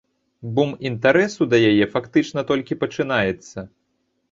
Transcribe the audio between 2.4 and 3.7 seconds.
толькі пачынаецца.